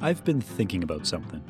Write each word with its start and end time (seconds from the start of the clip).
I've 0.00 0.22
been 0.24 0.40
thinking 0.40 0.84
about 0.84 1.08
something. 1.08 1.42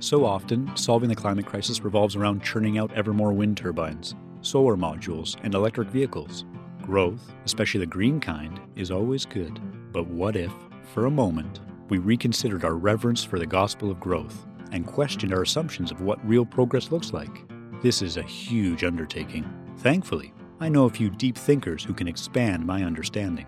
So 0.00 0.26
often, 0.26 0.70
solving 0.76 1.08
the 1.08 1.14
climate 1.14 1.46
crisis 1.46 1.80
revolves 1.80 2.14
around 2.14 2.42
churning 2.42 2.76
out 2.76 2.92
ever 2.92 3.14
more 3.14 3.32
wind 3.32 3.56
turbines, 3.56 4.14
solar 4.42 4.76
modules, 4.76 5.36
and 5.42 5.54
electric 5.54 5.88
vehicles. 5.88 6.44
Growth, 6.82 7.32
especially 7.46 7.80
the 7.80 7.86
green 7.86 8.20
kind, 8.20 8.60
is 8.76 8.90
always 8.90 9.24
good. 9.24 9.58
But 9.92 10.06
what 10.08 10.36
if, 10.36 10.52
for 10.92 11.06
a 11.06 11.10
moment, 11.10 11.60
we 11.88 11.96
reconsidered 11.96 12.66
our 12.66 12.74
reverence 12.74 13.24
for 13.24 13.38
the 13.38 13.46
gospel 13.46 13.90
of 13.90 13.98
growth 13.98 14.46
and 14.72 14.86
questioned 14.86 15.32
our 15.32 15.42
assumptions 15.42 15.90
of 15.90 16.02
what 16.02 16.22
real 16.28 16.44
progress 16.44 16.90
looks 16.90 17.14
like? 17.14 17.44
This 17.82 18.02
is 18.02 18.18
a 18.18 18.22
huge 18.22 18.84
undertaking. 18.84 19.50
Thankfully, 19.78 20.34
I 20.60 20.68
know 20.68 20.84
a 20.84 20.90
few 20.90 21.08
deep 21.08 21.38
thinkers 21.38 21.82
who 21.82 21.94
can 21.94 22.08
expand 22.08 22.66
my 22.66 22.82
understanding. 22.82 23.46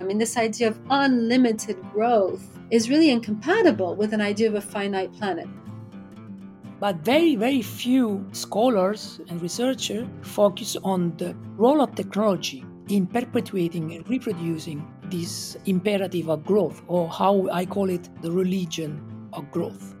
I 0.00 0.04
mean, 0.04 0.16
this 0.16 0.36
idea 0.38 0.68
of 0.68 0.80
unlimited 0.88 1.76
growth 1.92 2.58
is 2.70 2.88
really 2.88 3.10
incompatible 3.10 3.94
with 3.94 4.14
an 4.14 4.20
idea 4.22 4.48
of 4.48 4.54
a 4.54 4.60
finite 4.60 5.12
planet. 5.12 5.46
But 6.80 6.96
very, 6.96 7.36
very 7.36 7.60
few 7.60 8.26
scholars 8.32 9.20
and 9.28 9.42
researchers 9.42 10.08
focus 10.22 10.76
on 10.82 11.14
the 11.18 11.36
role 11.56 11.82
of 11.82 11.94
technology 11.94 12.64
in 12.88 13.06
perpetuating 13.06 13.92
and 13.92 14.08
reproducing 14.08 14.90
this 15.10 15.58
imperative 15.66 16.30
of 16.30 16.44
growth, 16.46 16.82
or 16.88 17.08
how 17.08 17.48
I 17.52 17.66
call 17.66 17.90
it 17.90 18.08
the 18.22 18.30
religion 18.30 19.28
of 19.34 19.50
growth. 19.50 19.94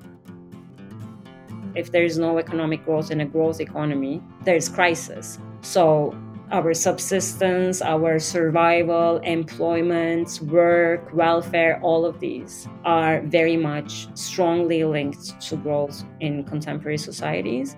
If 1.74 1.92
there 1.92 2.04
is 2.04 2.18
no 2.18 2.38
economic 2.38 2.84
growth 2.84 3.10
in 3.10 3.20
a 3.20 3.26
growth 3.26 3.60
economy, 3.60 4.22
there 4.44 4.56
is 4.56 4.68
crisis. 4.68 5.38
So 5.60 6.14
our 6.52 6.74
subsistence, 6.74 7.80
our 7.80 8.18
survival, 8.18 9.18
employment, 9.18 10.40
work, 10.42 11.08
welfare, 11.14 11.78
all 11.82 12.04
of 12.04 12.18
these 12.18 12.68
are 12.84 13.20
very 13.22 13.56
much 13.56 14.08
strongly 14.18 14.82
linked 14.84 15.40
to 15.40 15.56
growth 15.56 16.04
in 16.18 16.44
contemporary 16.44 16.98
societies. 16.98 17.76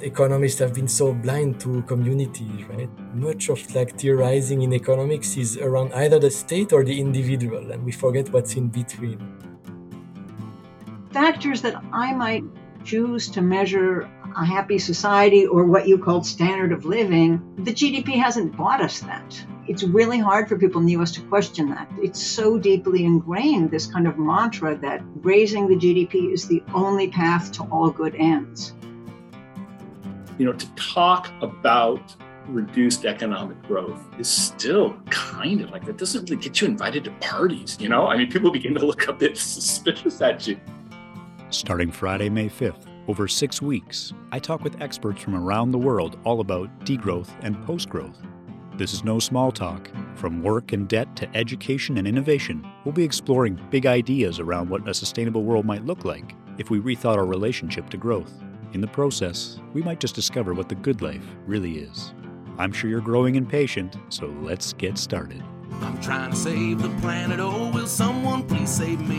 Economists 0.00 0.58
have 0.58 0.74
been 0.74 0.88
so 0.88 1.14
blind 1.14 1.60
to 1.60 1.80
community, 1.82 2.66
right? 2.68 2.90
Much 3.14 3.48
of 3.48 3.74
like 3.74 3.96
theorizing 3.96 4.62
in 4.62 4.72
economics 4.72 5.36
is 5.36 5.56
around 5.58 5.92
either 5.94 6.18
the 6.18 6.30
state 6.30 6.72
or 6.72 6.84
the 6.84 7.00
individual, 7.00 7.70
and 7.70 7.84
we 7.84 7.92
forget 7.92 8.30
what's 8.32 8.56
in 8.56 8.68
between. 8.68 9.18
Factors 11.12 11.62
that 11.62 11.80
I 11.92 12.12
might 12.12 12.42
choose 12.84 13.28
to 13.30 13.40
measure 13.40 14.10
a 14.36 14.44
happy 14.44 14.78
society 14.78 15.46
or 15.46 15.64
what 15.64 15.86
you 15.86 15.98
called 15.98 16.26
standard 16.26 16.72
of 16.72 16.84
living, 16.84 17.40
the 17.58 17.72
GDP 17.72 18.14
hasn't 18.14 18.56
bought 18.56 18.80
us 18.80 19.00
that. 19.00 19.44
It's 19.66 19.82
really 19.82 20.18
hard 20.18 20.48
for 20.48 20.58
people 20.58 20.80
in 20.80 20.86
the 20.86 20.96
US 20.96 21.12
to 21.12 21.22
question 21.22 21.70
that. 21.70 21.90
It's 22.02 22.22
so 22.22 22.58
deeply 22.58 23.04
ingrained, 23.04 23.70
this 23.70 23.86
kind 23.86 24.06
of 24.06 24.18
mantra 24.18 24.76
that 24.78 25.02
raising 25.16 25.68
the 25.68 25.76
GDP 25.76 26.32
is 26.32 26.46
the 26.46 26.62
only 26.74 27.08
path 27.08 27.52
to 27.52 27.62
all 27.64 27.90
good 27.90 28.14
ends. 28.16 28.74
You 30.38 30.46
know, 30.46 30.52
to 30.52 30.66
talk 30.74 31.30
about 31.40 32.14
reduced 32.48 33.06
economic 33.06 33.62
growth 33.62 34.00
is 34.18 34.28
still 34.28 34.94
kind 35.08 35.62
of 35.62 35.70
like 35.70 35.86
that 35.86 35.96
doesn't 35.96 36.28
really 36.28 36.42
get 36.42 36.60
you 36.60 36.66
invited 36.66 37.04
to 37.04 37.10
parties, 37.12 37.78
you 37.80 37.88
know? 37.88 38.06
I 38.08 38.16
mean, 38.18 38.30
people 38.30 38.50
begin 38.50 38.74
to 38.74 38.84
look 38.84 39.08
a 39.08 39.12
bit 39.12 39.38
suspicious 39.38 40.20
at 40.20 40.46
you. 40.46 40.60
Starting 41.50 41.90
Friday, 41.90 42.28
May 42.28 42.48
5th, 42.48 42.86
over 43.06 43.28
six 43.28 43.60
weeks, 43.60 44.14
I 44.32 44.38
talk 44.38 44.64
with 44.64 44.80
experts 44.80 45.22
from 45.22 45.34
around 45.34 45.70
the 45.70 45.78
world 45.78 46.18
all 46.24 46.40
about 46.40 46.70
degrowth 46.86 47.30
and 47.42 47.62
post 47.66 47.88
growth. 47.88 48.18
This 48.76 48.94
is 48.94 49.04
no 49.04 49.18
small 49.18 49.52
talk. 49.52 49.90
From 50.14 50.42
work 50.42 50.72
and 50.72 50.88
debt 50.88 51.14
to 51.16 51.36
education 51.36 51.98
and 51.98 52.08
innovation, 52.08 52.66
we'll 52.84 52.92
be 52.94 53.04
exploring 53.04 53.60
big 53.70 53.86
ideas 53.86 54.40
around 54.40 54.68
what 54.68 54.88
a 54.88 54.94
sustainable 54.94 55.44
world 55.44 55.64
might 55.64 55.84
look 55.84 56.04
like 56.04 56.34
if 56.58 56.70
we 56.70 56.80
rethought 56.80 57.18
our 57.18 57.26
relationship 57.26 57.90
to 57.90 57.96
growth. 57.96 58.42
In 58.72 58.80
the 58.80 58.86
process, 58.86 59.60
we 59.74 59.82
might 59.82 60.00
just 60.00 60.14
discover 60.14 60.54
what 60.54 60.68
the 60.68 60.74
good 60.74 61.02
life 61.02 61.24
really 61.46 61.78
is. 61.78 62.14
I'm 62.58 62.72
sure 62.72 62.88
you're 62.88 63.00
growing 63.00 63.36
impatient, 63.36 63.96
so 64.08 64.26
let's 64.40 64.72
get 64.72 64.98
started. 64.98 65.42
I'm 65.80 66.00
trying 66.00 66.30
to 66.30 66.36
save 66.36 66.82
the 66.82 66.88
planet. 67.00 67.38
Oh, 67.40 67.70
will 67.70 67.86
someone 67.86 68.44
please 68.44 68.70
save 68.70 69.00
me? 69.08 69.13